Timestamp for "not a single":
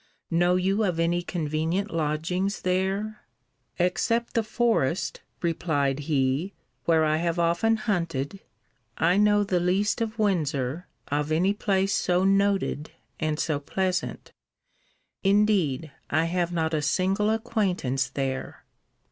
16.51-17.29